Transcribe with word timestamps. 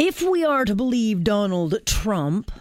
If 0.00 0.22
we 0.22 0.44
are 0.44 0.64
to 0.64 0.76
believe 0.76 1.24
Donald 1.24 1.74
Trump, 1.84 2.52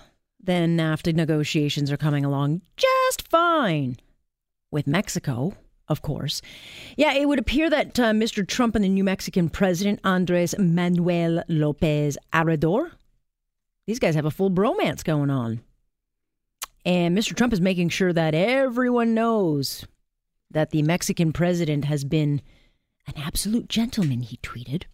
then 0.42 0.76
NAFTA 0.76 1.14
negotiations 1.14 1.92
are 1.92 1.96
coming 1.96 2.26
along 2.26 2.64
just 2.78 3.28
fine 3.28 3.98
with 4.72 4.88
Mexico, 4.88 5.54
of 5.88 6.02
course. 6.02 6.42
Yeah, 6.96 7.14
it 7.14 7.28
would 7.28 7.38
appear 7.38 7.70
that 7.70 8.00
uh, 8.00 8.06
Mr. 8.06 8.46
Trump 8.46 8.74
and 8.74 8.84
the 8.84 8.90
New 8.90 9.04
Mexican 9.04 9.50
president, 9.50 10.00
Andres 10.04 10.56
Manuel 10.58 11.44
Lopez 11.48 12.18
Obrador, 12.34 12.94
these 13.86 14.00
guys 14.00 14.16
have 14.16 14.26
a 14.26 14.32
full 14.32 14.50
bromance 14.50 15.04
going 15.04 15.30
on. 15.30 15.62
And 16.86 17.16
Mr. 17.16 17.36
Trump 17.36 17.54
is 17.54 17.62
making 17.62 17.90
sure 17.90 18.14
that 18.14 18.34
everyone 18.34 19.14
knows 19.14 19.86
that 20.50 20.72
the 20.72 20.82
Mexican 20.82 21.34
president 21.34 21.86
has 21.86 22.04
been 22.04 22.42
an 23.06 23.14
absolute 23.16 23.70
gentleman, 23.70 24.24
he 24.24 24.38
tweeted. 24.38 24.86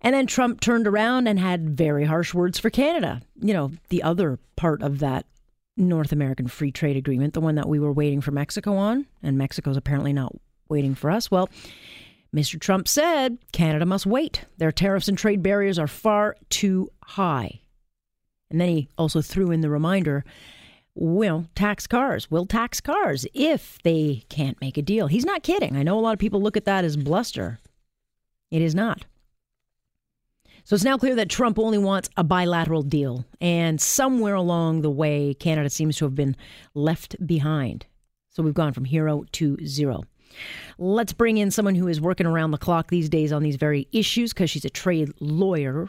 And 0.00 0.14
then 0.14 0.26
Trump 0.26 0.60
turned 0.60 0.86
around 0.86 1.28
and 1.28 1.38
had 1.38 1.76
very 1.76 2.04
harsh 2.04 2.34
words 2.34 2.58
for 2.58 2.70
Canada. 2.70 3.22
You 3.40 3.54
know, 3.54 3.72
the 3.88 4.02
other 4.02 4.38
part 4.56 4.82
of 4.82 4.98
that 4.98 5.26
North 5.76 6.12
American 6.12 6.48
Free 6.48 6.72
Trade 6.72 6.96
Agreement, 6.96 7.34
the 7.34 7.40
one 7.40 7.54
that 7.54 7.68
we 7.68 7.78
were 7.78 7.92
waiting 7.92 8.20
for 8.20 8.30
Mexico 8.30 8.74
on, 8.76 9.06
and 9.22 9.38
Mexico's 9.38 9.76
apparently 9.76 10.12
not 10.12 10.34
waiting 10.68 10.94
for 10.94 11.10
us. 11.10 11.30
Well, 11.30 11.48
Mr. 12.34 12.60
Trump 12.60 12.88
said 12.88 13.38
Canada 13.52 13.86
must 13.86 14.06
wait. 14.06 14.44
Their 14.58 14.72
tariffs 14.72 15.08
and 15.08 15.16
trade 15.16 15.42
barriers 15.42 15.78
are 15.78 15.86
far 15.86 16.36
too 16.48 16.90
high. 17.04 17.60
And 18.50 18.60
then 18.60 18.68
he 18.68 18.88
also 18.98 19.22
threw 19.22 19.50
in 19.50 19.60
the 19.60 19.70
reminder 19.70 20.24
will 20.94 21.46
tax 21.54 21.86
cars, 21.86 22.30
will 22.30 22.44
tax 22.44 22.80
cars 22.80 23.26
if 23.32 23.78
they 23.82 24.24
can't 24.28 24.60
make 24.60 24.76
a 24.76 24.82
deal. 24.82 25.06
He's 25.06 25.24
not 25.24 25.42
kidding. 25.42 25.74
I 25.74 25.82
know 25.82 25.98
a 25.98 26.00
lot 26.00 26.12
of 26.12 26.18
people 26.18 26.42
look 26.42 26.56
at 26.56 26.66
that 26.66 26.84
as 26.84 26.96
bluster. 26.96 27.58
It 28.50 28.60
is 28.60 28.74
not. 28.74 29.06
So 30.64 30.74
it's 30.74 30.84
now 30.84 30.96
clear 30.96 31.16
that 31.16 31.28
Trump 31.28 31.58
only 31.58 31.78
wants 31.78 32.08
a 32.16 32.24
bilateral 32.24 32.82
deal. 32.82 33.24
And 33.40 33.80
somewhere 33.80 34.34
along 34.34 34.82
the 34.82 34.90
way, 34.90 35.34
Canada 35.34 35.70
seems 35.70 35.96
to 35.96 36.04
have 36.04 36.14
been 36.14 36.36
left 36.74 37.16
behind. 37.26 37.86
So 38.30 38.42
we've 38.42 38.54
gone 38.54 38.72
from 38.72 38.84
hero 38.84 39.24
to 39.32 39.58
zero. 39.66 40.04
Let's 40.78 41.12
bring 41.12 41.36
in 41.36 41.50
someone 41.50 41.74
who 41.74 41.88
is 41.88 42.00
working 42.00 42.26
around 42.26 42.52
the 42.52 42.58
clock 42.58 42.88
these 42.88 43.08
days 43.08 43.32
on 43.32 43.42
these 43.42 43.56
very 43.56 43.88
issues 43.92 44.32
because 44.32 44.50
she's 44.50 44.64
a 44.64 44.70
trade 44.70 45.12
lawyer. 45.20 45.88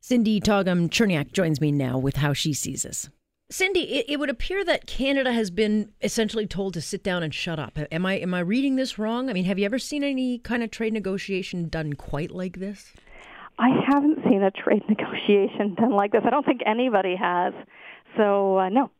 Cyndee 0.00 0.42
Todgham 0.42 0.88
Cherniak 0.88 1.32
joins 1.32 1.60
me 1.60 1.70
now 1.70 1.98
with 1.98 2.16
how 2.16 2.32
she 2.32 2.54
sees 2.54 2.82
this. 2.82 3.08
Cyndee, 3.52 3.90
it, 3.90 4.06
it, 4.08 4.18
would 4.18 4.30
appear 4.30 4.64
that 4.64 4.86
Canada 4.86 5.30
has 5.30 5.50
been 5.50 5.92
essentially 6.00 6.46
told 6.46 6.72
to 6.72 6.80
sit 6.80 7.04
down 7.04 7.22
and 7.22 7.34
shut 7.34 7.58
up. 7.58 7.78
Am 7.92 8.06
I 8.06 8.14
am 8.14 8.32
I 8.32 8.40
reading 8.40 8.76
this 8.76 8.98
wrong? 8.98 9.28
I 9.28 9.34
mean, 9.34 9.44
have 9.44 9.58
you 9.58 9.66
ever 9.66 9.78
seen 9.78 10.02
any 10.02 10.38
kind 10.38 10.62
of 10.62 10.70
trade 10.70 10.94
negotiation 10.94 11.68
done 11.68 11.92
quite 11.92 12.30
like 12.30 12.60
this? 12.60 12.94
I 13.62 13.68
haven't 13.88 14.18
seen 14.28 14.42
a 14.42 14.50
trade 14.50 14.82
negotiation 14.88 15.76
done 15.76 15.92
like 15.92 16.10
this. 16.10 16.22
I 16.26 16.30
don't 16.30 16.44
think 16.44 16.62
anybody 16.66 17.14
has. 17.16 17.54
So, 18.16 18.58
uh, 18.58 18.68
no. 18.68 18.90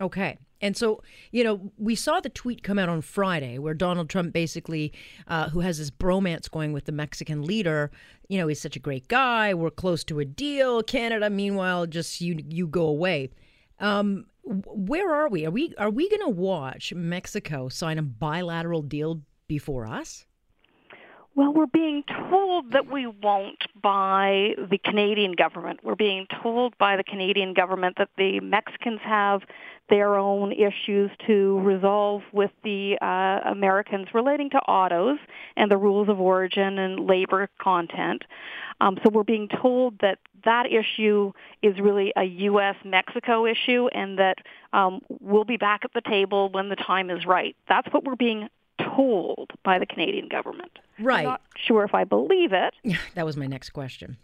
Okay. 0.00 0.38
And 0.60 0.76
so, 0.76 1.02
you 1.30 1.44
know, 1.44 1.70
we 1.76 1.94
saw 1.94 2.18
the 2.18 2.30
tweet 2.30 2.62
come 2.62 2.78
out 2.78 2.88
on 2.88 3.02
Friday 3.02 3.58
where 3.58 3.74
Donald 3.74 4.08
Trump 4.08 4.32
basically, 4.32 4.92
uh, 5.28 5.50
who 5.50 5.60
has 5.60 5.78
this 5.78 5.90
bromance 5.90 6.50
going 6.50 6.72
with 6.72 6.86
the 6.86 6.92
Mexican 6.92 7.42
leader, 7.42 7.90
you 8.28 8.38
know, 8.38 8.48
he's 8.48 8.60
such 8.60 8.74
a 8.74 8.80
great 8.80 9.08
guy. 9.08 9.54
We're 9.54 9.70
close 9.70 10.02
to 10.04 10.18
a 10.20 10.24
deal. 10.24 10.82
Canada, 10.82 11.30
meanwhile, 11.30 11.86
just 11.86 12.20
you 12.20 12.38
you 12.48 12.66
go 12.66 12.86
away. 12.86 13.30
Um, 13.78 14.26
where 14.42 15.14
are 15.14 15.28
we? 15.28 15.46
Are 15.46 15.50
we 15.50 15.74
are 15.78 15.90
we 15.90 16.08
going 16.08 16.22
to 16.22 16.28
watch 16.28 16.92
Mexico 16.92 17.68
sign 17.68 17.98
a 17.98 18.02
bilateral 18.02 18.82
deal 18.82 19.20
before 19.46 19.86
us? 19.86 20.24
Well, 21.38 21.52
we're 21.52 21.66
being 21.66 22.02
told 22.02 22.72
that 22.72 22.90
we 22.90 23.06
won't 23.06 23.62
by 23.80 24.56
the 24.58 24.76
Canadian 24.76 25.34
government. 25.34 25.78
We're 25.84 25.94
being 25.94 26.26
told 26.42 26.76
by 26.78 26.96
the 26.96 27.04
Canadian 27.04 27.54
government 27.54 27.94
that 27.98 28.08
the 28.18 28.40
Mexicans 28.40 28.98
have 29.04 29.42
their 29.88 30.16
own 30.16 30.50
issues 30.50 31.12
to 31.28 31.60
resolve 31.60 32.22
with 32.32 32.50
the 32.64 32.98
uh, 33.00 33.48
Americans 33.48 34.08
relating 34.12 34.50
to 34.50 34.58
autos 34.62 35.20
and 35.56 35.70
the 35.70 35.76
rules 35.76 36.08
of 36.08 36.20
origin 36.20 36.76
and 36.76 37.06
labor 37.06 37.48
content. 37.60 38.24
Um, 38.80 38.98
so 39.04 39.10
we're 39.12 39.22
being 39.22 39.46
told 39.46 40.00
that 40.00 40.18
that 40.44 40.66
issue 40.66 41.30
is 41.62 41.78
really 41.78 42.12
a 42.16 42.24
U.S.-Mexico 42.24 43.48
issue 43.48 43.86
and 43.92 44.18
that 44.18 44.38
um, 44.72 45.02
we'll 45.20 45.44
be 45.44 45.56
back 45.56 45.82
at 45.84 45.92
the 45.94 46.00
table 46.00 46.48
when 46.48 46.68
the 46.68 46.74
time 46.74 47.10
is 47.10 47.24
right. 47.24 47.54
That's 47.68 47.86
what 47.92 48.02
we're 48.02 48.16
being 48.16 48.48
told 48.96 49.52
by 49.62 49.78
the 49.78 49.86
Canadian 49.86 50.26
government. 50.26 50.80
Right. 50.98 51.20
I'm 51.20 51.24
not 51.24 51.42
sure 51.66 51.84
if 51.84 51.94
I 51.94 52.04
believe 52.04 52.52
it. 52.52 52.74
that 53.14 53.24
was 53.24 53.36
my 53.36 53.46
next 53.46 53.70
question. 53.70 54.16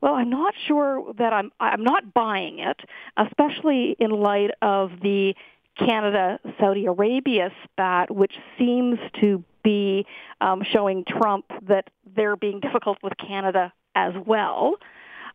Well, 0.00 0.14
I'm 0.14 0.30
not 0.30 0.54
sure 0.66 1.14
that 1.16 1.32
I'm 1.32 1.50
I'm 1.60 1.82
not 1.82 2.12
buying 2.12 2.58
it, 2.58 2.78
especially 3.16 3.96
in 3.98 4.10
light 4.10 4.50
of 4.60 4.90
the 5.02 5.34
Canada 5.78 6.38
Saudi 6.60 6.86
Arabia 6.86 7.50
spat, 7.64 8.10
which 8.14 8.34
seems 8.58 8.98
to 9.20 9.42
be 9.62 10.06
um, 10.40 10.62
showing 10.62 11.04
Trump 11.04 11.46
that 11.68 11.88
they're 12.14 12.36
being 12.36 12.60
difficult 12.60 12.98
with 13.02 13.14
Canada 13.16 13.72
as 13.94 14.12
well. 14.26 14.74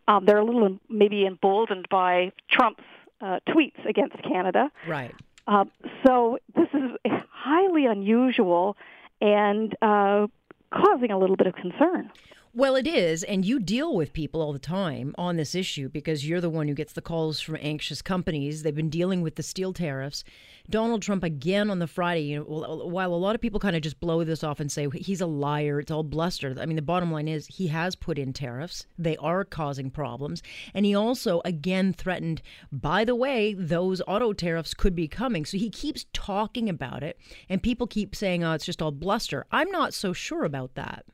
Um, 0.08 0.26
they're 0.26 0.38
a 0.38 0.46
little 0.46 0.80
maybe 0.88 1.26
emboldened 1.26 1.88
by 1.90 2.32
Trump's 2.50 2.84
uh, 3.22 3.40
tweets 3.48 3.86
against 3.88 4.22
Canada. 4.24 4.72
Right. 4.88 5.14
Uh, 5.48 5.66
so 6.06 6.38
this 6.56 6.68
is 6.74 7.12
highly 7.32 7.86
unusual 7.86 8.78
and 9.22 9.76
uh, 9.82 10.28
causing 10.74 11.12
a 11.12 11.18
little 11.18 11.36
bit 11.36 11.48
of 11.48 11.56
concern. 11.56 12.12
Well, 12.60 12.76
it 12.76 12.88
is. 12.88 13.24
And 13.24 13.46
you 13.46 13.58
deal 13.58 13.96
with 13.96 14.12
people 14.12 14.42
all 14.42 14.52
the 14.52 14.60
time 14.60 15.16
on 15.18 15.38
this 15.38 15.56
issue 15.56 15.88
because 15.88 16.28
you're 16.28 16.42
the 16.42 16.50
one 16.50 16.68
who 16.68 16.74
gets 16.74 16.92
the 16.92 17.02
calls 17.02 17.40
from 17.40 17.56
anxious 17.62 18.02
companies. 18.02 18.64
They've 18.64 18.76
been 18.76 18.90
dealing 18.90 19.22
with 19.22 19.36
the 19.36 19.44
steel 19.44 19.72
tariffs. 19.72 20.26
Donald 20.70 21.02
Trump 21.02 21.24
again 21.24 21.70
on 21.70 21.80
the 21.80 21.88
Friday, 21.88 22.24
you 22.24 22.40
know, 22.40 22.64
uh, 22.66 22.86
while 22.86 23.14
a 23.14 23.16
lot 23.16 23.34
of 23.34 23.40
people 23.40 23.62
kind 23.62 23.78
of 23.78 23.82
just 23.82 24.02
blow 24.02 24.26
this 24.26 24.44
off 24.44 24.60
and 24.60 24.70
say 24.70 24.90
he's 24.94 25.22
a 25.22 25.26
liar, 25.26 25.80
it's 25.80 25.90
all 25.90 26.04
bluster. 26.04 26.54
I 26.60 26.66
mean, 26.66 26.76
the 26.76 26.82
bottom 26.82 27.14
line 27.14 27.30
is 27.30 27.48
he 27.48 27.68
has 27.68 27.96
put 27.96 28.20
in 28.20 28.34
tariffs. 28.34 28.86
They 28.98 29.16
are 29.16 29.46
causing 29.46 29.90
problems. 29.90 30.44
And 30.74 30.86
he 30.86 30.94
also 30.94 31.42
again 31.46 31.94
threatened, 31.94 32.42
by 32.74 33.06
the 33.06 33.16
way, 33.16 33.54
those 33.54 34.02
auto 34.06 34.34
tariffs 34.34 34.74
could 34.74 34.96
be 34.96 35.08
coming. 35.08 35.46
So 35.46 35.58
he 35.58 35.70
keeps 35.70 36.08
talking 36.12 36.68
about 36.68 37.04
it 37.04 37.18
and 37.48 37.64
people 37.64 37.88
keep 37.88 38.18
saying, 38.18 38.44
"Oh, 38.44 38.52
it's 38.52 38.66
just 38.66 38.82
all 38.82 38.92
bluster." 38.92 39.46
I'm 39.50 39.72
not 39.72 39.94
so 39.94 40.12
sure 40.12 40.44
about 40.44 40.76
that. 40.76 41.06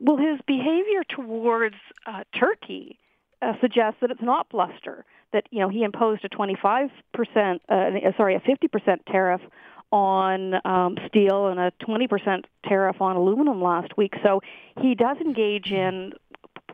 Well, 0.00 0.16
his 0.16 0.40
behavior 0.46 1.04
towards 1.08 1.76
uh, 2.06 2.24
Turkey 2.38 2.98
uh, 3.42 3.52
suggests 3.60 3.98
that 4.00 4.10
it's 4.10 4.22
not 4.22 4.48
bluster. 4.48 5.04
That 5.32 5.44
you 5.50 5.60
know 5.60 5.68
he 5.68 5.84
imposed 5.84 6.24
a 6.24 6.28
25 6.28 6.90
percent, 7.12 7.62
uh, 7.68 7.74
uh, 7.74 8.16
sorry, 8.16 8.34
a 8.34 8.40
50 8.40 8.68
percent 8.68 9.02
tariff 9.06 9.40
on 9.92 10.54
um, 10.64 10.96
steel 11.08 11.48
and 11.48 11.60
a 11.60 11.72
20 11.84 12.08
percent 12.08 12.46
tariff 12.66 13.00
on 13.00 13.16
aluminum 13.16 13.62
last 13.62 13.96
week. 13.96 14.14
So 14.24 14.40
he 14.80 14.94
does 14.94 15.18
engage 15.18 15.70
in 15.70 16.12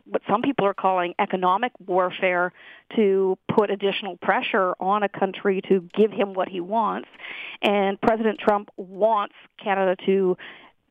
what 0.05 0.21
some 0.29 0.41
people 0.41 0.65
are 0.65 0.73
calling 0.73 1.13
economic 1.19 1.71
warfare 1.85 2.53
to 2.95 3.37
put 3.53 3.69
additional 3.69 4.17
pressure 4.17 4.73
on 4.79 5.03
a 5.03 5.09
country 5.09 5.61
to 5.67 5.87
give 5.93 6.11
him 6.11 6.33
what 6.33 6.47
he 6.47 6.61
wants. 6.61 7.09
And 7.61 7.99
President 7.99 8.39
Trump 8.39 8.69
wants 8.77 9.35
Canada 9.61 9.95
to 10.05 10.37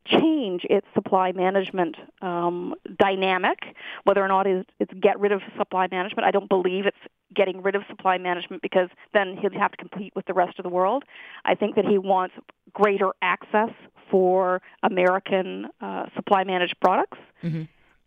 change 0.07 0.65
its 0.69 0.87
supply 0.95 1.33
management 1.33 1.97
um, 2.23 2.75
dynamic. 2.99 3.59
Whether 4.05 4.25
or 4.25 4.29
not 4.29 4.47
it's, 4.47 4.69
it's 4.79 4.93
get 5.01 5.19
rid 5.19 5.33
of 5.33 5.43
supply 5.59 5.89
management, 5.91 6.27
I 6.27 6.31
don't 6.31 6.49
believe 6.49 6.87
it's 6.87 6.97
getting 7.35 7.63
rid 7.63 7.75
of 7.75 7.83
supply 7.89 8.19
management 8.19 8.63
because 8.63 8.89
then 9.13 9.37
he'd 9.37 9.53
have 9.53 9.73
to 9.73 9.77
compete 9.77 10.13
with 10.15 10.27
the 10.27 10.35
rest 10.35 10.59
of 10.59 10.63
the 10.63 10.69
world. 10.69 11.05
I 11.45 11.55
think 11.55 11.77
that 11.77 11.85
he 11.85 11.99
wants 11.99 12.35
greater 12.73 13.11
access 13.23 13.71
for 14.11 14.63
American 14.83 15.67
uh, 15.81 16.07
supply 16.15 16.45
managed 16.45 16.77
products, 16.81 17.19
mm-hmm. 17.43 17.65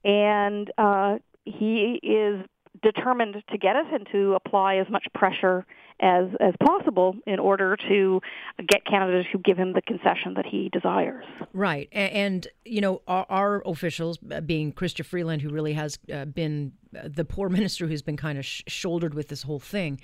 and 0.07 0.71
uh, 0.77 1.17
he 1.45 1.99
is 2.01 2.45
determined 2.81 3.43
to 3.51 3.57
get 3.57 3.75
it 3.75 3.85
and 3.91 4.07
to 4.11 4.35
apply 4.35 4.77
as 4.77 4.87
much 4.89 5.05
pressure 5.13 5.65
as 6.01 6.25
as 6.39 6.53
possible 6.65 7.15
in 7.25 7.39
order 7.39 7.75
to 7.87 8.21
get 8.67 8.85
Canada 8.85 9.23
to 9.31 9.37
give 9.39 9.57
him 9.57 9.73
the 9.73 9.81
concession 9.81 10.33
that 10.35 10.45
he 10.45 10.69
desires. 10.69 11.25
Right, 11.53 11.89
and, 11.91 12.11
and 12.11 12.47
you 12.65 12.81
know 12.81 13.01
our, 13.07 13.25
our, 13.29 13.61
officials, 13.65 14.17
uh, 14.31 14.41
being 14.41 14.71
Chrystia 14.71 15.05
Freeland, 15.05 15.41
who 15.41 15.49
really 15.49 15.73
has 15.73 15.99
uh, 16.13 16.25
been 16.25 16.71
uh, 16.97 17.09
the 17.13 17.25
poor 17.25 17.49
minister 17.59 17.87
who's 17.87 18.01
been 18.01 18.17
kind 18.17 18.37
of 18.37 18.45
sh- 18.45 18.63
shouldered 18.67 19.13
with 19.13 19.27
this 19.27 19.43
whole 19.43 19.59
thing. 19.59 19.99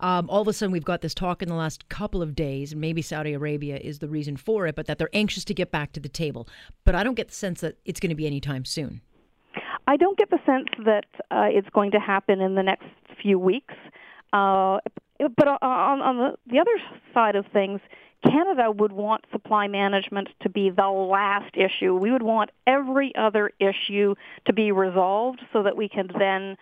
Um, 0.00 0.28
all 0.28 0.42
of 0.42 0.48
a 0.48 0.52
sudden, 0.52 0.72
we've 0.72 0.84
got 0.84 1.00
this 1.00 1.14
talk 1.14 1.42
in 1.42 1.48
the 1.48 1.54
last 1.54 1.88
couple 1.88 2.22
of 2.22 2.34
days, 2.34 2.72
and 2.72 2.80
maybe 2.80 3.02
Saudi 3.02 3.32
Arabia 3.32 3.76
is 3.76 3.98
the 4.00 4.08
reason 4.08 4.36
for 4.36 4.66
it, 4.66 4.74
but 4.74 4.86
that 4.86 4.98
they're 4.98 5.10
anxious 5.12 5.44
to 5.44 5.54
get 5.54 5.70
back 5.70 5.92
to 5.92 6.00
the 6.00 6.08
table. 6.08 6.48
But 6.84 6.94
I 6.94 7.02
don't 7.02 7.14
get 7.14 7.28
the 7.28 7.34
sense 7.34 7.60
that 7.60 7.76
it's 7.84 8.00
going 8.00 8.10
to 8.10 8.16
be 8.16 8.26
anytime 8.26 8.64
soon. 8.64 9.00
I 9.86 9.96
don't 9.96 10.18
get 10.18 10.30
the 10.30 10.38
sense 10.44 10.68
that 10.84 11.06
uh, 11.30 11.46
it's 11.48 11.68
going 11.70 11.92
to 11.92 12.00
happen 12.00 12.40
in 12.40 12.56
the 12.56 12.62
next 12.62 12.86
few 13.22 13.38
weeks. 13.38 13.74
Uh, 14.32 14.78
but 15.18 15.48
on, 15.48 16.00
on 16.00 16.16
the, 16.16 16.36
the 16.46 16.58
other 16.58 16.76
side 17.14 17.36
of 17.36 17.46
things, 17.52 17.80
Canada 18.24 18.70
would 18.70 18.92
want 18.92 19.24
supply 19.30 19.68
management 19.68 20.28
to 20.42 20.48
be 20.48 20.70
the 20.70 20.88
last 20.88 21.54
issue. 21.56 21.94
We 21.94 22.10
would 22.10 22.22
want 22.22 22.50
every 22.66 23.14
other 23.14 23.50
issue 23.60 24.14
to 24.46 24.52
be 24.52 24.72
resolved 24.72 25.40
so 25.52 25.62
that 25.62 25.76
we 25.76 25.88
can 25.88 26.08
then 26.18 26.56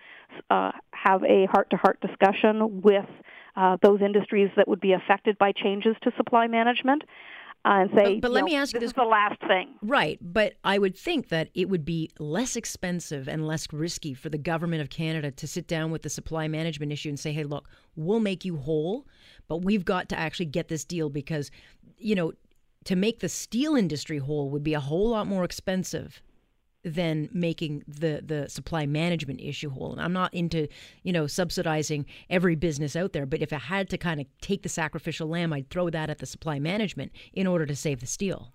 uh, 0.51 0.73
have 0.91 1.23
a 1.25 1.47
heart-to-heart 1.47 2.01
discussion 2.01 2.83
with 2.83 3.07
uh, 3.57 3.77
those 3.83 4.01
industries 4.03 4.51
that 4.57 4.67
would 4.67 4.81
be 4.81 4.93
affected 4.93 5.39
by 5.39 5.53
changes 5.53 5.97
to 6.03 6.13
supply 6.17 6.47
management. 6.49 7.05
Uh, 7.67 7.81
and 7.81 7.91
say, 7.95 8.15
but, 8.15 8.23
but 8.23 8.31
let 8.33 8.41
know, 8.41 8.47
me 8.47 8.57
ask 8.57 8.73
this 8.73 8.75
you 8.75 8.81
this: 8.81 8.91
is 8.91 8.95
the 8.95 9.05
last 9.05 9.41
thing, 9.41 9.75
right? 9.83 10.19
But 10.21 10.55
I 10.65 10.79
would 10.79 10.97
think 10.97 11.29
that 11.29 11.49
it 11.55 11.71
would 11.71 11.85
be 11.85 12.11
less 12.19 12.57
expensive 12.57 13.27
and 13.27 13.47
less 13.47 13.73
risky 13.73 14.13
for 14.13 14.29
the 14.29 14.37
government 14.37 14.83
of 14.83 14.91
Canada 14.91 15.31
to 15.31 15.47
sit 15.47 15.67
down 15.67 15.91
with 15.91 16.03
the 16.03 16.11
supply 16.11 16.47
management 16.47 16.93
issue 16.93 17.09
and 17.09 17.19
say, 17.19 17.33
"Hey, 17.33 17.45
look, 17.45 17.71
we'll 17.97 18.21
make 18.21 18.45
you 18.45 18.59
whole, 18.59 19.07
but 19.49 19.59
we've 19.65 19.85
got 19.85 20.11
to 20.11 20.19
actually 20.19 20.47
get 20.47 20.69
this 20.69 20.85
deal 20.85 21.09
because, 21.09 21.51
you 21.97 22.15
know, 22.15 22.35
to 22.85 22.97
make 22.97 23.21
the 23.21 23.31
steel 23.31 23.77
industry 23.77 24.19
whole 24.19 24.51
would 24.51 24.63
be 24.63 24.75
a 24.75 24.81
whole 24.81 25.09
lot 25.09 25.27
more 25.27 25.43
expensive 25.43 26.21
than 26.85 27.29
making 27.33 27.83
the 27.89 28.23
the 28.25 28.49
supply 28.49 28.87
management 28.87 29.41
issue 29.41 29.71
whole. 29.71 29.93
And 29.93 30.01
I'm 30.01 30.13
not 30.13 30.33
into, 30.35 30.69
you 31.03 31.13
know, 31.13 31.27
subsidizing 31.27 32.07
every 32.29 32.57
business 32.57 32.95
out 32.95 33.13
there, 33.13 33.27
but 33.27 33.41
if 33.41 33.53
I 33.53 33.59
had 33.59 33.89
to 33.91 33.99
kind 33.99 34.21
of 34.21 34.27
take 34.41 34.63
the 34.63 34.69
sacrificial 34.69 35.29
lamb, 35.29 35.53
I'd 35.53 35.71
throw 35.71 35.91
that 35.91 36.11
at 36.11 36.19
the 36.19 36.27
supply 36.27 36.59
management 36.59 37.13
in 37.33 37.47
order 37.47 37.67
to 37.67 37.75
save 37.77 38.01
the 38.01 38.07
steel. 38.07 38.53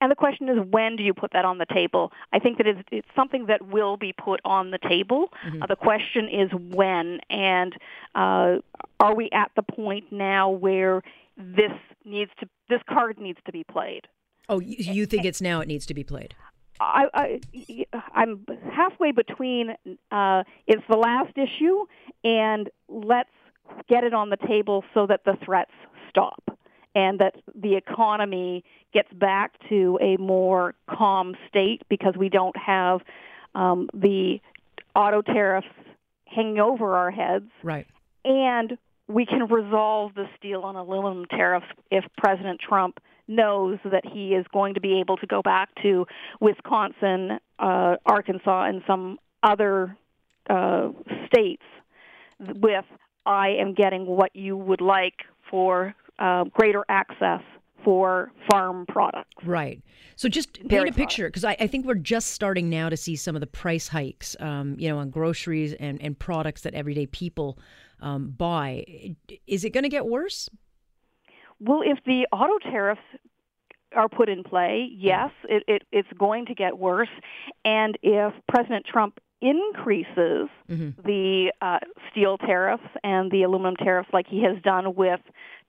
And 0.00 0.10
the 0.10 0.16
question 0.16 0.48
is, 0.48 0.58
when 0.70 0.96
do 0.96 1.02
you 1.02 1.14
put 1.14 1.32
that 1.32 1.46
on 1.46 1.56
the 1.56 1.66
table? 1.66 2.12
I 2.32 2.38
think 2.38 2.58
that 2.58 2.66
it's, 2.66 2.80
it's 2.92 3.08
something 3.16 3.46
that 3.46 3.68
will 3.68 3.96
be 3.96 4.12
put 4.12 4.40
on 4.44 4.70
the 4.70 4.78
table. 4.78 5.32
Mm-hmm. 5.46 5.62
Uh, 5.62 5.66
the 5.66 5.76
question 5.76 6.28
is 6.28 6.50
when, 6.74 7.20
and 7.30 7.74
uh, 8.14 8.56
are 9.00 9.14
we 9.14 9.30
at 9.32 9.50
the 9.56 9.62
point 9.62 10.12
now 10.12 10.50
where 10.50 11.02
this 11.38 11.72
needs 12.04 12.30
to, 12.40 12.48
this 12.68 12.80
card 12.88 13.18
needs 13.18 13.38
to 13.46 13.52
be 13.52 13.64
played? 13.64 14.02
Oh, 14.48 14.60
you 14.60 15.06
think 15.06 15.24
it's 15.24 15.40
now 15.40 15.60
it 15.60 15.66
needs 15.66 15.86
to 15.86 15.94
be 15.94 16.04
played? 16.04 16.34
I, 16.80 17.06
I, 17.14 17.86
I'm 18.14 18.44
halfway 18.72 19.12
between 19.12 19.70
uh, 20.10 20.44
it's 20.66 20.82
the 20.88 20.96
last 20.96 21.36
issue 21.36 21.86
and 22.24 22.70
let's 22.88 23.30
get 23.88 24.04
it 24.04 24.14
on 24.14 24.30
the 24.30 24.36
table 24.36 24.84
so 24.94 25.06
that 25.06 25.24
the 25.24 25.36
threats 25.44 25.72
stop 26.08 26.42
and 26.94 27.20
that 27.20 27.34
the 27.54 27.76
economy 27.76 28.64
gets 28.92 29.12
back 29.12 29.52
to 29.68 29.98
a 30.00 30.16
more 30.16 30.74
calm 30.88 31.36
state 31.48 31.82
because 31.88 32.14
we 32.16 32.28
don't 32.28 32.56
have 32.56 33.00
um, 33.54 33.88
the 33.92 34.40
auto 34.94 35.20
tariffs 35.20 35.66
hanging 36.24 36.58
over 36.58 36.96
our 36.96 37.10
heads. 37.10 37.50
Right. 37.62 37.86
And 38.24 38.78
we 39.08 39.26
can 39.26 39.46
resolve 39.46 40.14
the 40.14 40.26
steel 40.38 40.66
and 40.66 40.76
aluminum 40.76 41.26
tariffs 41.26 41.66
if 41.90 42.04
President 42.16 42.60
Trump 42.60 42.98
knows 43.28 43.78
that 43.84 44.04
he 44.04 44.30
is 44.30 44.46
going 44.52 44.74
to 44.74 44.80
be 44.80 45.00
able 45.00 45.16
to 45.18 45.26
go 45.26 45.42
back 45.42 45.70
to 45.82 46.06
Wisconsin, 46.40 47.38
uh, 47.58 47.96
Arkansas, 48.06 48.64
and 48.64 48.82
some 48.86 49.18
other 49.42 49.96
uh, 50.48 50.88
states 51.26 51.62
with 52.38 52.84
I 53.24 53.48
am 53.58 53.74
getting 53.74 54.06
what 54.06 54.34
you 54.34 54.56
would 54.56 54.80
like 54.80 55.24
for 55.50 55.94
uh, 56.18 56.44
greater 56.44 56.84
access 56.88 57.40
for 57.84 58.32
farm 58.50 58.84
products. 58.88 59.30
Right. 59.44 59.80
So 60.16 60.28
just 60.28 60.54
paint 60.54 60.68
Dairy 60.68 60.88
a 60.88 60.92
picture 60.92 61.28
because 61.28 61.44
I, 61.44 61.56
I, 61.60 61.66
think 61.66 61.86
we're 61.86 61.94
just 61.94 62.30
starting 62.30 62.68
now 62.68 62.88
to 62.88 62.96
see 62.96 63.14
some 63.14 63.36
of 63.36 63.40
the 63.40 63.46
price 63.46 63.86
hikes, 63.86 64.34
um, 64.40 64.74
you 64.78 64.88
know, 64.88 64.98
on 64.98 65.10
groceries 65.10 65.72
and, 65.74 66.02
and 66.02 66.18
products 66.18 66.62
that 66.62 66.74
everyday 66.74 67.06
people 67.06 67.58
um, 68.00 68.30
buy. 68.30 68.84
Is 69.46 69.64
it 69.64 69.70
going 69.70 69.84
to 69.84 69.88
get 69.88 70.06
worse? 70.06 70.48
Well, 71.60 71.82
if 71.84 71.98
the 72.04 72.26
auto 72.32 72.58
tariffs 72.70 73.00
are 73.94 74.08
put 74.08 74.28
in 74.28 74.42
play, 74.44 74.88
yes, 74.92 75.30
it, 75.48 75.62
it, 75.66 75.82
it's 75.92 76.08
going 76.18 76.46
to 76.46 76.54
get 76.54 76.78
worse. 76.78 77.08
And 77.64 77.96
if 78.02 78.34
President 78.48 78.84
Trump 78.84 79.18
increases 79.40 80.48
mm-hmm. 80.68 80.90
the 81.04 81.52
uh, 81.60 81.78
steel 82.10 82.38
tariffs 82.38 82.86
and 83.04 83.30
the 83.30 83.42
aluminum 83.42 83.76
tariffs 83.76 84.08
like 84.12 84.26
he 84.26 84.42
has 84.42 84.60
done 84.62 84.94
with 84.94 85.20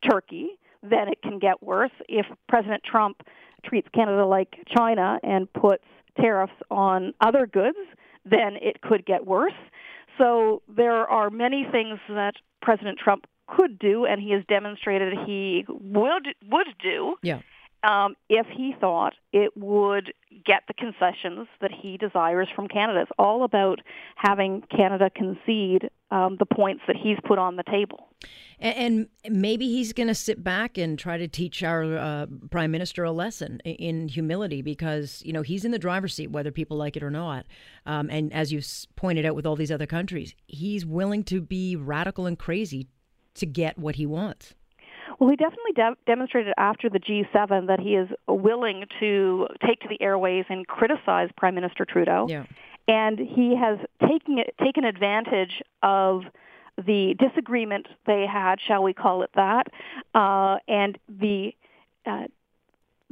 Turkey, 0.10 0.50
then 0.82 1.08
it 1.10 1.22
can 1.22 1.40
get 1.40 1.62
worse. 1.62 1.92
If 2.08 2.26
President 2.48 2.84
Trump 2.84 3.24
treats 3.66 3.88
Canada 3.94 4.26
like 4.26 4.56
China 4.76 5.20
and 5.24 5.52
puts 5.54 5.84
tariffs 6.20 6.54
on 6.72 7.14
other 7.22 7.46
goods, 7.46 7.78
then 8.26 8.56
it 8.62 8.82
could 8.82 9.06
get 9.06 9.26
worse. 9.26 9.54
So 10.18 10.62
there 10.68 11.08
are 11.08 11.30
many 11.30 11.66
things 11.72 12.00
that 12.10 12.34
President 12.62 12.98
Trump 12.98 13.26
could 13.48 13.80
do, 13.80 14.06
and 14.06 14.22
he 14.22 14.32
has 14.32 14.44
demonstrated 14.48 15.14
he 15.26 15.66
would 15.68 16.28
would 16.50 16.68
do. 16.82 17.16
Yeah. 17.22 17.42
Um, 17.84 18.16
if 18.28 18.48
he 18.48 18.76
thought 18.80 19.14
it 19.32 19.56
would 19.56 20.12
get 20.46 20.64
the 20.68 20.74
concessions 20.74 21.48
that 21.62 21.72
he 21.72 21.98
desires 21.98 22.48
from 22.56 22.68
Canada. 22.68 23.02
It's 23.02 23.12
all 23.18 23.44
about 23.44 23.80
having 24.16 24.64
Canada 24.76 25.10
concede 25.10 25.90
um, 26.10 26.38
the 26.40 26.46
points 26.46 26.84
that 26.88 26.96
he's 26.96 27.18
put 27.26 27.38
on 27.38 27.56
the 27.56 27.64
table. 27.64 28.08
And, 28.60 29.08
maybe 29.30 29.68
he's 29.68 29.94
going 29.94 30.08
to 30.08 30.16
sit 30.16 30.44
back 30.44 30.78
and 30.78 30.98
try 30.98 31.18
to 31.18 31.28
teach 31.28 31.62
our 31.64 31.98
uh, 31.98 32.26
prime 32.50 32.72
minister 32.72 33.04
a 33.04 33.12
lesson 33.12 33.60
in 33.60 34.08
humility 34.08 34.62
because, 34.62 35.22
you 35.26 35.34
know, 35.34 35.42
he's 35.42 35.66
in 35.66 35.72
the 35.72 35.80
driver's 35.80 36.14
seat, 36.14 36.32
whether 36.32 36.50
people 36.50 36.78
like 36.78 36.96
it 36.96 37.04
or 37.04 37.12
not. 37.12 37.46
Um, 37.86 38.10
and 38.10 38.32
as 38.34 38.52
you 38.52 38.62
pointed 38.96 39.26
out 39.26 39.36
with 39.36 39.46
all 39.46 39.58
these 39.58 39.72
other 39.72 39.86
countries, 39.86 40.34
he's 40.48 40.86
willing 40.86 41.24
to 41.26 41.42
be 41.42 41.76
radical 41.76 42.26
and 42.26 42.40
crazy 42.40 42.88
to 43.38 43.46
get 43.46 43.78
what 43.78 43.96
he 43.96 44.06
wants. 44.06 44.54
Well, 45.20 45.30
he 45.30 45.36
definitely 45.36 45.72
de- 45.74 45.98
demonstrated 46.06 46.54
after 46.58 46.90
the 46.90 47.00
G7 47.00 47.68
that 47.68 47.80
he 47.80 47.96
is 47.96 48.10
willing 48.28 48.86
to 49.00 49.48
take 49.66 49.80
to 49.82 49.88
the 49.88 50.02
airways 50.02 50.46
and 50.50 50.68
criticize 50.68 51.30
Prime 51.38 51.56
Minister 51.56 51.86
Trudeau. 51.86 52.28
Yeah. 52.30 52.46
And 52.88 53.20
he 53.20 53.56
has 53.56 53.80
taken 54.02 54.38
taken 54.62 54.86
advantage 54.86 55.62
of 55.84 56.22
the 56.78 57.16
disagreement 57.18 57.88
they 58.06 58.26
had, 58.32 58.60
shall 58.66 58.84
we 58.84 58.94
call 58.94 59.24
it 59.24 59.32
that, 59.36 59.68
uh, 60.14 60.58
and 60.68 60.98
the 61.10 61.54
uh, 62.06 62.26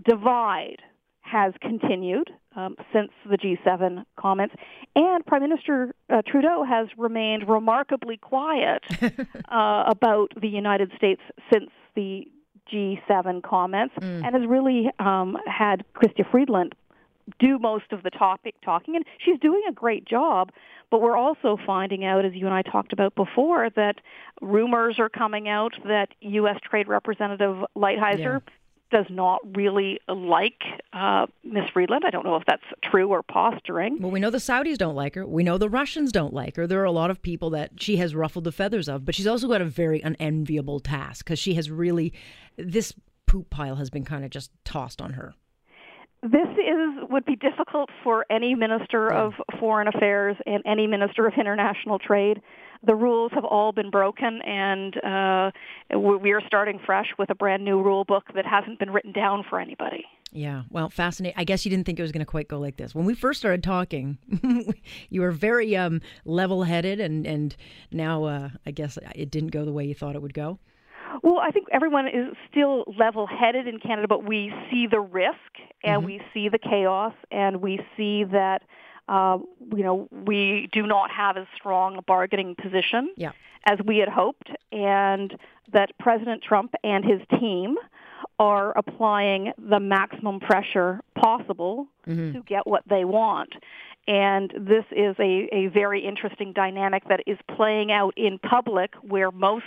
divide 0.08 0.82
has 1.22 1.54
continued 1.62 2.30
um, 2.56 2.76
since 2.94 3.12
the 3.30 3.38
G7 3.38 4.06
comments, 4.18 4.56
and 4.96 5.26
Prime 5.26 5.42
Minister 5.42 5.94
uh, 6.10 6.22
Trudeau 6.26 6.64
has 6.64 6.88
remained 6.98 7.48
remarkably 7.48 8.18
quiet 8.18 8.84
uh, 9.02 9.84
about 9.88 10.32
the 10.40 10.48
United 10.48 10.92
States 10.96 11.22
since 11.52 11.70
the 11.96 12.28
G7 12.72 13.44
comments, 13.44 13.96
mm. 14.00 14.26
and 14.26 14.36
has 14.36 14.48
really 14.48 14.90
um, 15.00 15.38
had 15.46 15.84
Chrystia 15.94 16.30
Freeland 16.30 16.74
do 17.40 17.58
most 17.58 17.92
of 17.92 18.04
the 18.04 18.12
topic 18.12 18.56
talking, 18.64 18.96
and 18.96 19.06
she's 19.18 19.40
doing 19.40 19.62
a 19.68 19.72
great 19.72 20.06
job. 20.06 20.52
But 20.92 21.02
we're 21.02 21.18
also 21.18 21.58
finding 21.66 22.06
out, 22.06 22.26
as 22.26 22.34
you 22.34 22.46
and 22.46 22.54
I 22.54 22.62
talked 22.62 22.94
about 22.94 23.16
before, 23.16 23.70
that 23.76 23.96
rumors 24.42 25.00
are 25.00 25.10
coming 25.10 25.50
out 25.50 25.74
that 25.86 26.10
U.S. 26.22 26.58
Trade 26.64 26.88
Representative 26.88 27.66
Lighthizer 27.76 28.42
yeah 28.46 28.54
does 28.92 29.06
not 29.10 29.42
really 29.56 30.00
like 30.08 30.62
uh, 30.94 31.28
Miss 31.44 31.70
Freeland. 31.74 32.04
I 32.06 32.10
don't 32.10 32.26
know 32.26 32.36
if 32.36 32.44
that's 32.46 32.64
true 32.84 33.10
or 33.10 33.24
posturing. 33.24 34.02
Well, 34.02 34.12
we 34.12 34.20
know 34.20 34.30
the 34.30 34.38
Saudis 34.38 34.78
don't 34.78 34.96
like 34.96 35.16
her. 35.16 35.26
We 35.26 35.44
know 35.44 35.58
the 35.58 35.70
Russians 35.70 36.12
don't 36.12 36.34
like 36.34 36.56
her. 36.56 36.68
There 36.68 36.82
are 36.82 36.86
a 36.86 36.92
lot 36.92 37.10
of 37.10 37.22
people 37.22 37.50
that 37.52 37.72
she 37.82 37.98
has 37.98 38.16
ruffled 38.16 38.44
the 38.44 38.52
feathers 38.52 38.88
of, 38.88 39.06
but 39.06 39.16
she's 39.16 39.28
also 39.28 39.48
got 39.48 39.62
a 39.62 39.66
very 39.66 40.02
unenviable 40.02 40.80
task 40.80 41.26
because 41.26 41.40
she 41.40 41.56
has 41.56 41.70
really, 41.70 42.14
this 42.58 42.94
poop 43.26 43.50
pile 43.50 43.76
has 43.76 43.90
been 43.90 44.06
kind 44.06 44.24
of 44.24 44.32
just 44.32 44.52
tossed 44.64 45.02
on 45.02 45.14
her. 45.14 45.34
This 46.22 46.48
is 46.58 47.10
would 47.10 47.26
be 47.26 47.36
difficult 47.36 47.90
for 48.04 48.26
any 48.32 48.56
minister 48.56 49.12
of 49.12 49.34
foreign 49.60 49.88
affairs 49.88 50.36
and 50.46 50.64
any 50.66 50.88
minister 50.88 51.28
of 51.28 51.34
international 51.40 52.00
trade 52.00 52.42
the 52.86 52.96
rules 52.96 53.32
have 53.34 53.46
all 53.46 53.72
been 53.72 53.90
broken, 53.90 54.42
and 54.44 54.96
uh, 55.04 55.52
we 55.98 56.32
are 56.32 56.42
starting 56.46 56.80
fresh 56.86 57.08
with 57.18 57.30
a 57.30 57.36
brand 57.36 57.64
new 57.64 57.82
rule 57.82 58.04
book 58.04 58.26
that 58.36 58.46
hasn't 58.46 58.80
been 58.80 58.92
written 58.92 59.12
down 59.12 59.44
for 59.50 59.60
anybody. 59.60 60.06
Yeah, 60.32 60.64
well, 60.70 60.90
fascinating. 60.90 61.36
I 61.38 61.46
guess 61.46 61.66
you 61.66 61.70
didn't 61.70 61.86
think 61.86 61.98
it 61.98 62.02
was 62.02 62.12
going 62.12 62.26
to 62.26 62.26
quite 62.26 62.48
go 62.48 62.60
like 62.60 62.76
this. 62.76 62.94
When 62.94 63.06
we 63.06 63.16
first 63.16 63.40
started 63.40 63.64
talking, 63.64 64.18
you 65.10 65.22
were 65.22 65.32
very 65.32 65.76
um, 65.78 66.02
level-headed, 66.26 67.00
and 67.00 67.26
and 67.26 67.56
now 67.92 68.26
uh, 68.26 68.50
I 68.66 68.72
guess 68.72 68.98
it 69.16 69.32
didn't 69.32 69.52
go 69.52 69.66
the 69.66 69.72
way 69.72 69.86
you 69.86 69.96
thought 69.96 70.16
it 70.16 70.22
would 70.22 70.34
go. 70.34 70.60
Well, 71.24 71.40
I 71.40 71.52
think 71.52 71.68
everyone 71.72 72.08
is 72.08 72.36
still 72.52 72.84
level-headed 73.00 73.68
in 73.68 73.80
Canada, 73.80 74.08
but 74.08 74.26
we 74.28 74.52
see 74.70 74.88
the 74.90 75.00
risk 75.00 75.38
and 75.84 76.00
mm-hmm. 76.00 76.06
we 76.06 76.22
see 76.34 76.50
the 76.50 76.60
chaos, 76.60 77.14
and 77.32 77.62
we 77.62 77.80
see 77.96 78.26
that 78.26 78.64
uh, 79.08 79.38
you 79.76 79.84
know, 79.84 80.08
we 80.12 80.70
do 80.72 80.86
not 80.88 81.12
have 81.12 81.38
as 81.38 81.48
strong 81.56 81.98
a 81.98 82.02
bargaining 82.02 82.56
position 82.56 83.14
yeah. 83.18 83.32
as 83.66 83.80
we 83.86 83.98
had 83.98 84.10
hoped, 84.10 84.50
and 84.72 85.38
that 85.72 85.92
President 86.00 86.44
Trump 86.44 86.74
and 86.84 87.04
his 87.06 87.22
team 87.40 87.76
are 88.40 88.78
applying 88.78 89.54
the 89.58 89.80
maximum 89.80 90.40
pressure 90.40 91.02
possible 91.16 91.88
mm-hmm. 92.08 92.34
to 92.34 92.44
get 92.44 92.66
what 92.66 92.84
they 92.90 93.06
want. 93.06 93.54
And 94.08 94.52
this 94.52 94.86
is 94.92 95.16
a, 95.20 95.50
a 95.52 95.68
very 95.68 96.06
interesting 96.06 96.54
dynamic 96.54 97.04
that 97.10 97.22
is 97.26 97.38
playing 97.56 97.92
out 97.92 98.14
in 98.18 98.38
public 98.38 98.94
where 99.02 99.32
most 99.32 99.66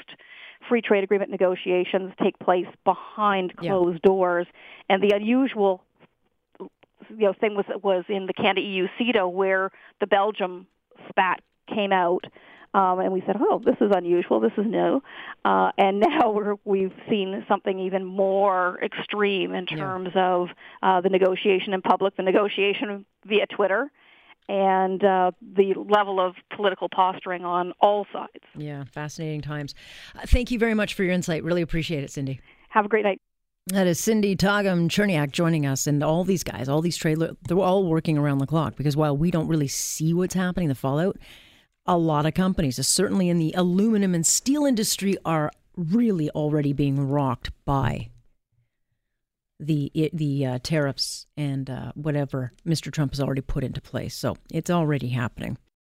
free 0.69 0.81
trade 0.81 1.03
agreement 1.05 1.31
negotiations 1.31 2.13
take 2.23 2.39
place 2.39 2.67
behind 2.85 3.57
closed 3.57 4.01
yeah. 4.03 4.09
doors, 4.09 4.47
and 4.89 5.03
the 5.03 5.15
unusual 5.15 5.83
you 7.11 7.27
know 7.27 7.33
thing 7.33 7.55
was 7.55 7.67
was 7.83 8.05
in 8.09 8.27
the 8.27 8.33
Canada 8.33 8.61
EU 8.61 8.87
CETA 8.99 9.31
where 9.31 9.71
the 10.01 10.07
Belgium 10.07 10.67
spat 11.09 11.41
came 11.73 11.93
out. 11.93 12.25
Um, 12.75 13.01
and 13.01 13.13
we 13.13 13.23
said, 13.27 13.37
"Oh, 13.41 13.63
this 13.65 13.77
is 13.81 13.91
unusual. 13.95 14.41
This 14.41 14.53
is 14.59 14.67
new." 14.67 15.03
Uh, 15.45 15.71
and 15.79 16.01
now 16.09 16.31
we're, 16.31 16.57
we've 16.65 16.93
seen 17.09 17.45
something 17.49 17.79
even 17.79 18.05
more 18.05 18.79
extreme 18.83 19.55
in 19.55 19.65
terms 19.65 20.11
yeah. 20.15 20.35
of 20.35 20.49
uh, 20.83 21.01
the 21.01 21.09
negotiation 21.09 21.73
in 21.73 21.81
public, 21.81 22.17
the 22.17 22.23
negotiation 22.23 23.07
via 23.25 23.47
Twitter, 23.47 23.91
and 24.49 25.03
uh, 25.03 25.31
the 25.41 25.75
level 25.77 26.21
of 26.21 26.35
political 26.55 26.89
posturing 26.89 27.45
on 27.45 27.73
all 27.81 28.07
sides. 28.13 28.45
Yeah, 28.55 28.85
fascinating 28.85 29.41
times. 29.41 29.75
Uh, 30.15 30.27
thank 30.27 30.51
you 30.51 30.59
very 30.59 30.75
much 30.75 30.95
for 30.95 31.05
your 31.05 31.13
insight. 31.13 31.45
Really 31.45 31.63
appreciate 31.63 32.05
it, 32.05 32.11
Cyndee. 32.11 32.41
Have 32.69 32.85
a 32.85 32.89
great 32.89 33.05
night. 33.05 33.21
That 33.69 33.87
is 33.87 34.01
Cyndee 34.01 34.39
Todgham 34.39 34.89
Cherniak 34.89 35.31
joining 35.31 35.67
us, 35.67 35.87
and 35.87 36.03
all 36.03 36.25
these 36.25 36.43
guys, 36.43 36.71
all 36.71 36.81
these 36.81 36.97
trade, 36.97 37.19
they're 37.19 37.59
all 37.59 37.85
working 37.85 38.17
around 38.17 38.39
the 38.39 38.47
clock 38.47 38.77
because 38.77 38.97
while 38.97 39.15
we 39.15 39.31
don't 39.31 39.47
really 39.47 39.69
see 39.69 40.15
what's 40.15 40.33
happening, 40.33 40.69
the 40.69 40.75
fallout, 40.75 41.19
a 41.85 41.99
lot 41.99 42.25
of 42.25 42.33
companies, 42.33 42.85
certainly 42.87 43.29
in 43.29 43.39
the 43.39 43.53
aluminum 43.55 44.15
and 44.15 44.27
steel 44.27 44.65
industry, 44.65 45.19
are 45.23 45.51
really 45.77 46.31
already 46.31 46.73
being 46.73 47.11
rocked 47.11 47.51
by 47.67 48.09
the 49.61 49.93
the 50.15 50.47
uh, 50.47 50.59
tariffs 50.63 51.27
and 51.37 51.69
uh, 51.69 51.93
whatever 51.95 52.53
Mr. 52.67 52.91
Trump 52.91 53.13
has 53.13 53.21
already 53.21 53.43
put 53.43 53.65
into 53.65 53.83
place. 53.83 54.15
So 54.15 54.39
it's 54.51 54.71
already 54.71 55.09
happening. 55.09 55.59